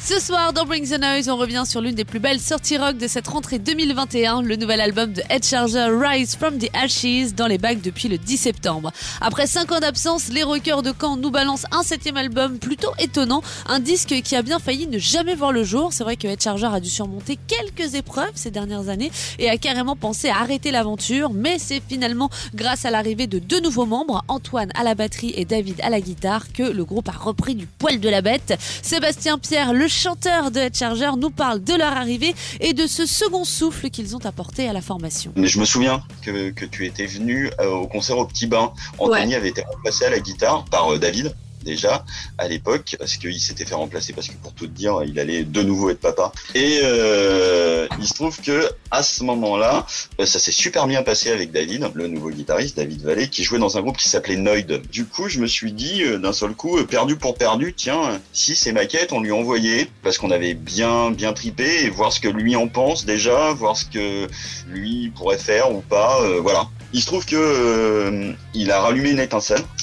[0.00, 2.96] Ce soir, dans Bring the Noise, on revient sur l'une des plus belles sorties rock
[2.96, 7.46] de cette rentrée 2021, le nouvel album de Head Charger Rise from the Ashes dans
[7.46, 8.92] les bacs depuis le 10 septembre.
[9.20, 13.42] Après 5 ans d'absence, les rockers de Caen nous balancent un septième album plutôt étonnant,
[13.66, 15.92] un disque qui a bien failli ne jamais voir le jour.
[15.92, 19.56] C'est vrai que Head Charger a dû surmonter quelques épreuves ces dernières années et a
[19.58, 24.24] carrément pensé à arrêter l'aventure, mais c'est finalement grâce à l'arrivée de deux nouveaux membres,
[24.28, 27.66] Antoine à la batterie et David à la guitare, que le groupe a repris du
[27.66, 28.56] poil de la bête.
[28.82, 33.06] Sébastien Pierre, le chanteur de Head Charger, nous parle de leur arrivée et de ce
[33.06, 35.32] second souffle qu'ils ont apporté à la formation.
[35.36, 38.74] Mais je me souviens que, que tu étais venu euh, au concert au Petit Bain.
[38.98, 41.34] Anthony avait été remplacé à la guitare par euh, David
[41.64, 42.04] déjà
[42.38, 45.62] à l'époque parce qu'il s'était fait remplacer parce que pour tout dire il allait de
[45.62, 46.32] nouveau être papa.
[46.54, 49.86] Et euh, il se trouve que à ce moment-là
[50.20, 53.58] euh, ça s'est super bien passé avec David le nouveau guitariste David Vallée qui jouait
[53.58, 54.82] dans un groupe qui s'appelait Noid.
[54.90, 58.20] Du coup je me suis dit euh, d'un seul coup euh, perdu pour perdu tiens
[58.32, 59.88] si ces maquettes on lui envoyait.
[60.02, 63.76] Parce qu'on avait bien bien tripé et voir ce que lui en pense déjà voir
[63.76, 64.28] ce que
[64.68, 66.68] lui pourrait faire ou pas voilà.
[66.92, 69.20] Il se trouve que il a rallumé une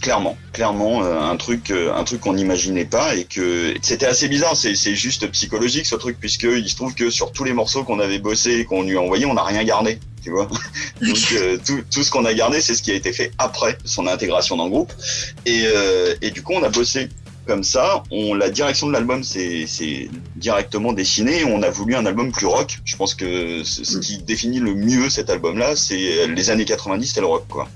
[0.00, 4.28] clairement, clairement euh, un truc, euh, un truc qu'on n'imaginait pas et que c'était assez
[4.28, 4.56] bizarre.
[4.56, 7.84] C'est, c'est juste psychologique ce truc puisque il se trouve que sur tous les morceaux
[7.84, 9.98] qu'on avait bossé et qu'on lui a envoyé, on n'a rien gardé.
[10.22, 10.48] Tu vois,
[11.02, 13.76] donc euh, tout, tout ce qu'on a gardé, c'est ce qui a été fait après
[13.84, 14.92] son intégration dans le groupe.
[15.46, 17.08] Et, euh, et du coup, on a bossé
[17.44, 18.04] comme ça.
[18.12, 19.66] On, la direction de l'album, c'est,
[20.36, 21.44] directement dessiné.
[21.44, 22.78] On a voulu un album plus rock.
[22.84, 27.04] Je pense que ce, ce qui définit le mieux cet album-là, c'est les années 90,
[27.04, 27.68] c'était le rock, quoi.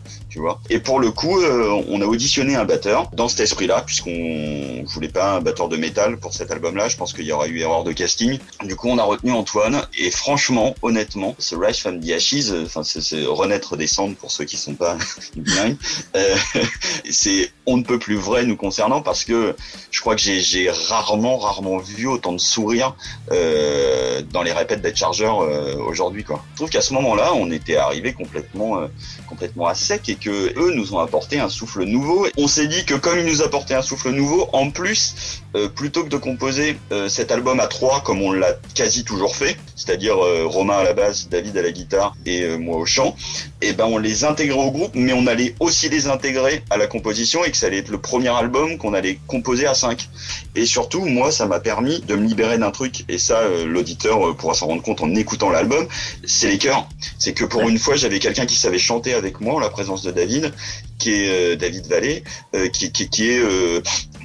[0.71, 5.09] Et pour le coup, euh, on a auditionné un batteur dans cet esprit-là, puisqu'on voulait
[5.09, 6.89] pas un batteur de métal pour cet album-là.
[6.89, 8.39] Je pense qu'il y aurait eu erreur de casting.
[8.65, 9.87] Du coup, on a retenu Antoine.
[9.99, 14.31] Et franchement, honnêtement, ce Rise from the Ashes, euh, enfin, c'est, renaître des cendres pour
[14.31, 14.97] ceux qui sont pas
[15.37, 15.77] bilingues.
[16.17, 16.37] Euh,
[17.11, 19.57] c'est on ne peut plus vrai nous concernant parce que
[19.91, 22.95] je crois que j'ai, rarement, rarement vu autant de sourires
[23.33, 26.45] euh, dans les répètes d'être chargeurs euh, aujourd'hui quoi.
[26.53, 28.87] Je trouve qu'à ce moment-là, on était arrivé complètement, euh,
[29.29, 32.27] complètement à sec et que eux nous ont apporté un souffle nouveau.
[32.37, 36.05] On s'est dit que comme ils nous apportaient un souffle nouveau, en plus, euh, plutôt
[36.05, 40.17] que de composer euh, cet album à trois comme on l'a quasi toujours fait, c'est-à-dire
[40.19, 43.15] euh, Romain à la basse, David à la guitare et euh, moi au chant,
[43.61, 46.87] et ben on les intégrait au groupe, mais on allait aussi les intégrer à la
[46.87, 50.09] composition et que ça allait être le premier album qu'on allait composer à 5.
[50.57, 54.35] Et surtout, moi, ça m'a permis de me libérer d'un truc, et ça, euh, l'auditeur
[54.37, 55.87] pourra s'en rendre compte en écoutant l'album,
[56.25, 56.89] c'est les chœurs.
[57.19, 60.03] C'est que pour une fois, j'avais quelqu'un qui savait chanter avec moi en la présence
[60.03, 60.53] de David,
[60.99, 62.25] qui est David Vallée,
[62.73, 63.43] qui, qui, qui est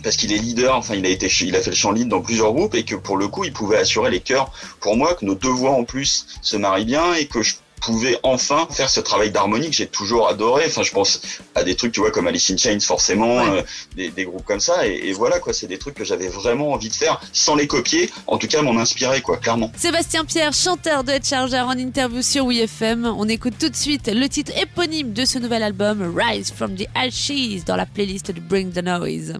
[0.03, 2.21] parce qu'il est leader, enfin il a été, il a fait le chant lead dans
[2.21, 5.25] plusieurs groupes et que pour le coup il pouvait assurer les chœurs pour moi, que
[5.25, 8.99] nos deux voix en plus se marient bien et que je pouvais enfin faire ce
[8.99, 10.65] travail d'harmonie que j'ai toujours adoré.
[10.67, 11.19] Enfin, je pense
[11.55, 13.49] à des trucs, tu vois, comme Alice in Chains, forcément, Ouais.
[13.49, 13.61] euh,
[13.95, 14.85] des, des groupes comme ça.
[14.87, 17.65] Et, et voilà, quoi, c'est des trucs que j'avais vraiment envie de faire sans les
[17.65, 18.11] copier.
[18.27, 19.71] En tout cas, m'en inspirer, quoi, clairement.
[19.75, 23.11] Sébastien Pierre, chanteur de Head Charger en interview sur WeFM.
[23.17, 26.85] On écoute tout de suite le titre éponyme de ce nouvel album, Rise from the
[26.93, 29.33] Ashes, dans la playlist de Bring the Noise.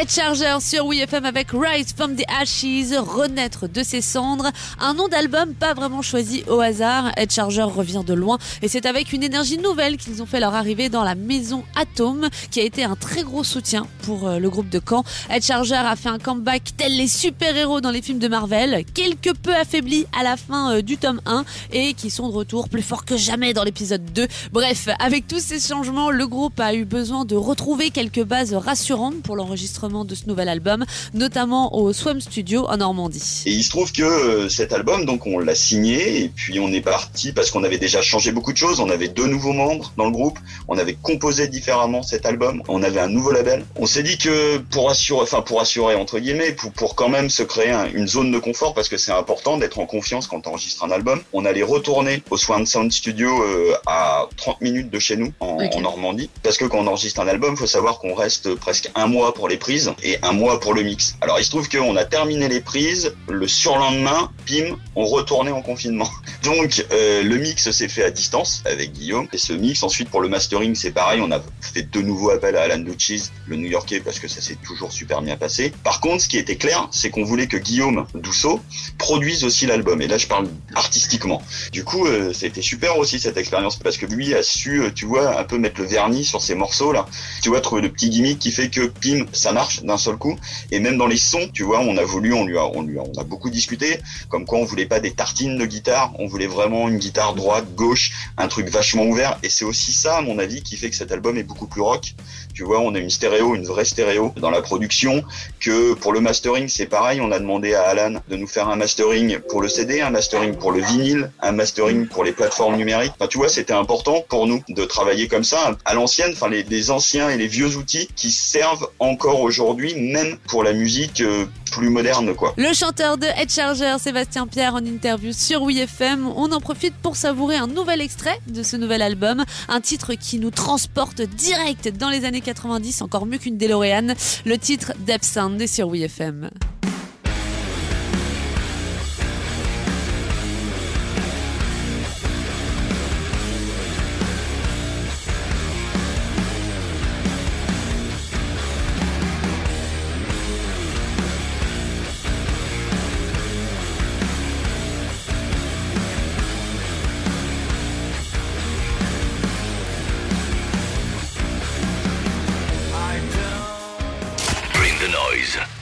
[0.00, 4.48] Head Charger sur WeFM avec Rise from the Ashes, renaître de ses cendres.
[4.78, 7.10] Un nom d'album pas vraiment choisi au hasard.
[7.16, 10.54] Head Charger revient de loin et c'est avec une énergie nouvelle qu'ils ont fait leur
[10.54, 14.48] arrivée dans la maison Atome, qui a été un très gros soutien pour euh, le
[14.48, 15.02] groupe de Caen.
[15.30, 19.30] Head Charger a fait un comeback tel les super-héros dans les films de Marvel, quelque
[19.30, 22.82] peu affaiblis à la fin euh, du tome 1 et qui sont de retour plus
[22.82, 24.28] forts que jamais dans l'épisode 2.
[24.52, 29.22] Bref, avec tous ces changements, le groupe a eu besoin de retrouver quelques bases rassurantes
[29.22, 30.84] pour l'enregistrement de ce nouvel album,
[31.14, 33.42] notamment au Swam Studio en Normandie.
[33.46, 36.72] Et il se trouve que euh, cet album, donc on l'a signé et puis on
[36.72, 38.80] est parti parce qu'on avait déjà changé beaucoup de choses.
[38.80, 40.38] On avait deux nouveaux membres dans le groupe.
[40.68, 42.62] On avait composé différemment cet album.
[42.68, 43.64] On avait un nouveau label.
[43.76, 47.30] On s'est dit que pour assurer, enfin pour assurer entre guillemets, pour, pour quand même
[47.30, 50.46] se créer un- une zone de confort parce que c'est important d'être en confiance quand
[50.46, 51.20] on enregistre un album.
[51.32, 55.58] On allait retourner au Swan Sound Studio euh, à 30 minutes de chez nous en,
[55.80, 59.32] Normandie parce que quand on enregistre un album, faut savoir qu'on reste presque un mois
[59.32, 61.16] pour les prises et un mois pour le mix.
[61.20, 65.62] Alors il se trouve qu'on a terminé les prises, le surlendemain, pim, on retournait en
[65.62, 66.08] confinement.
[66.44, 70.20] Donc euh, le mix s'est fait à distance avec Guillaume et ce mix ensuite pour
[70.20, 74.00] le mastering c'est pareil, on a fait de nouveaux appels à Alan Duchis, le New-Yorkais
[74.00, 75.72] parce que ça s'est toujours super bien passé.
[75.84, 78.60] Par contre ce qui était clair c'est qu'on voulait que Guillaume Dousseau
[78.98, 81.42] produise aussi l'album et là je parle artistiquement.
[81.72, 85.06] Du coup euh, c'était super aussi cette expérience parce que lui a su euh, tu
[85.06, 87.06] vois un peu mettre le vernis sur ces morceaux là.
[87.42, 90.36] Tu vois trouver le petit gimmick qui fait que pim ça marche d'un seul coup
[90.70, 92.98] et même dans les sons tu vois on a voulu on lui a on lui
[92.98, 93.98] a, on a beaucoup discuté
[94.28, 97.74] comme quoi on voulait pas des tartines de guitare, on voulait vraiment une guitare droite,
[97.74, 99.38] gauche, un truc vachement ouvert.
[99.42, 101.80] Et c'est aussi ça, à mon avis, qui fait que cet album est beaucoup plus
[101.80, 102.14] rock.
[102.54, 105.22] Tu vois, on a une stéréo, une vraie stéréo dans la production.
[105.60, 107.20] Que pour le mastering, c'est pareil.
[107.20, 110.56] On a demandé à Alan de nous faire un mastering pour le CD, un mastering
[110.56, 113.12] pour le vinyle, un mastering pour les plateformes numériques.
[113.18, 116.32] Enfin, tu vois, c'était important pour nous de travailler comme ça à l'ancienne.
[116.32, 119.57] Enfin, les, les anciens et les vieux outils qui servent encore aujourd'hui,
[119.96, 122.54] même pour la musique euh, plus moderne, quoi.
[122.56, 126.26] Le chanteur de Head Charger, Sébastien Pierre, en interview sur WeFM.
[126.36, 129.44] On en profite pour savourer un nouvel extrait de ce nouvel album.
[129.68, 134.14] Un titre qui nous transporte direct dans les années 90, encore mieux qu'une DeLorean.
[134.44, 136.50] Le titre est sur WeFM.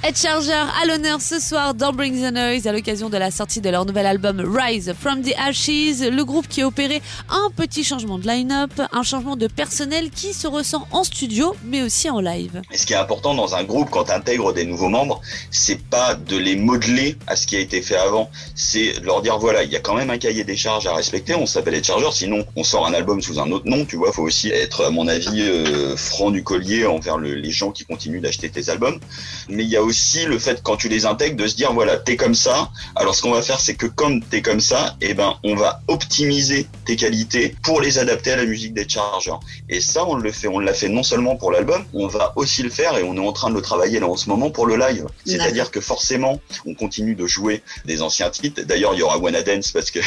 [0.06, 3.60] Head Charger à l'honneur ce soir dans Bring the Noise à l'occasion de la sortie
[3.60, 6.00] de leur nouvel album Rise from the Ashes.
[6.08, 10.32] Le groupe qui a opéré un petit changement de line-up, un changement de personnel qui
[10.32, 12.62] se ressent en studio mais aussi en live.
[12.70, 15.20] Et ce qui est important dans un groupe quand tu intègres des nouveaux membres,
[15.50, 19.22] c'est pas de les modeler à ce qui a été fait avant, c'est de leur
[19.22, 21.74] dire voilà, il y a quand même un cahier des charges à respecter, on s'appelle
[21.74, 24.50] les chargeurs, sinon on sort un album sous un autre nom, tu vois, faut aussi
[24.50, 28.48] être à mon avis euh, franc du collier envers le- les gens qui continuent d'acheter
[28.50, 29.00] tes albums.
[29.48, 29.95] Mais il y a aussi
[30.26, 33.22] le fait quand tu les intègres de se dire voilà, t'es comme ça, alors ce
[33.22, 36.96] qu'on va faire c'est que comme t'es comme ça, eh ben on va optimiser tes
[36.96, 39.40] qualités pour les adapter à la musique des chargeurs.
[39.68, 42.62] Et ça, on le fait, on l'a fait non seulement pour l'album, on va aussi
[42.62, 44.66] le faire et on est en train de le travailler là en ce moment pour
[44.66, 45.06] le live.
[45.24, 48.62] C'est-à-dire que forcément, on continue de jouer des anciens titres.
[48.62, 50.00] D'ailleurs, il y aura Wanna Dance parce que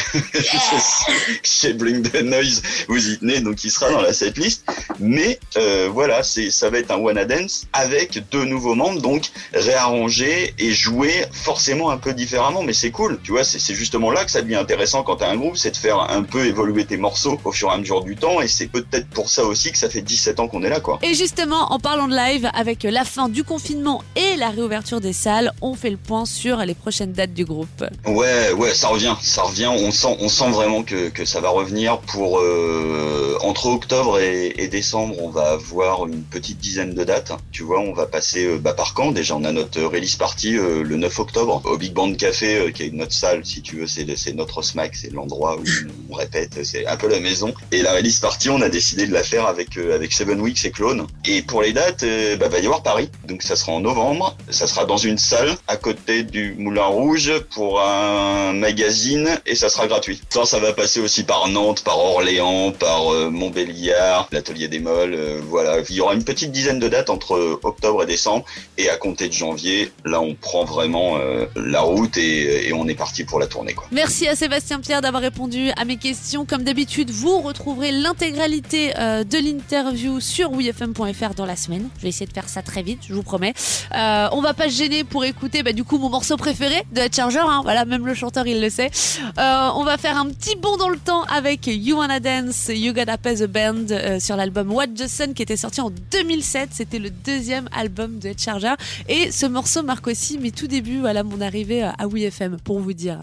[1.42, 4.64] chez Bring the Noise, vous y tenez, donc il sera dans la setlist.
[4.98, 9.30] Mais euh, voilà, c'est ça va être un Wanna Dance avec deux nouveaux membres, donc
[9.80, 12.62] réarrangé et joué forcément un peu différemment.
[12.62, 15.36] Mais c'est cool, tu vois, c'est justement là que ça devient intéressant quand t'as un
[15.36, 18.16] groupe, c'est de faire un peu évoluer tes morceaux au fur et à mesure du
[18.16, 18.40] temps.
[18.40, 20.98] Et c'est peut-être pour ça aussi que ça fait 17 ans qu'on est là, quoi.
[21.02, 25.12] Et justement, en parlant de live, avec la fin du confinement et la réouverture des
[25.12, 27.84] salles, on fait le point sur les prochaines dates du groupe.
[28.06, 29.70] Ouais, ouais, ça revient, ça revient.
[29.72, 34.54] On sent, on sent vraiment que, que ça va revenir pour euh, entre octobre et,
[34.58, 35.16] et décembre.
[35.20, 37.32] On va avoir une petite dizaine de dates.
[37.52, 40.56] Tu vois, on va passer euh, bah, par quand Déjà, on a notre release party
[40.56, 43.76] euh, le 9 octobre au Big Band Café, euh, qui est notre salle, si tu
[43.76, 43.86] veux.
[43.86, 45.64] C'est notre smack, c'est l'endroit où
[46.10, 46.64] on répète.
[46.64, 47.54] C'est un peu la maison.
[47.72, 50.64] Et la release party, on a décidé de la faire avec euh, avec Seven Weeks
[50.64, 51.06] et Clone.
[51.24, 53.08] Et pour les dates, euh, bah, va y avoir Paris.
[53.26, 54.36] Donc ça sera en novembre.
[54.50, 59.68] Ça sera dans une salle à côté du Moulin Rouge pour un magazine et ça
[59.68, 60.20] sera gratuit.
[60.30, 65.14] Ça, ça va passer aussi par Nantes, par Orléans, par euh, Montbéliard, l'Atelier des Molles.
[65.14, 68.44] euh, voilà, il y aura une petite dizaine de dates entre euh, octobre et décembre.
[68.78, 69.59] Et à compter de janvier,
[70.04, 73.74] là, on prend vraiment euh, la route et, on est parti pour la tournée.
[73.74, 73.86] Quoi.
[73.90, 76.46] Merci à Sébastien Pierre d'avoir répondu à mes questions.
[76.46, 81.88] Comme d'habitude, vous retrouverez l'intégralité euh, de l'interview sur wefm.fr dans la semaine.
[81.98, 83.54] Je vais essayer de faire ça très vite, je vous promets.
[83.94, 87.02] Euh, on va pas se gêner pour écouter bah, du coup mon morceau préféré de
[87.14, 87.40] Charger.
[87.40, 87.60] hein.
[87.62, 88.90] Voilà, même le chanteur il le sait.
[89.36, 93.18] On va faire un petit bond dans le temps avec You Wanna Dance, You Gotta
[93.18, 96.70] Pay the Band sur l'album What the Sun qui était sorti en 2007.
[96.72, 98.74] C'était le deuxième album de Charger.
[99.08, 102.92] Et ce morceau marque aussi mes tout débuts, voilà mon arrivée à WeFM pour vous
[102.92, 103.20] dire.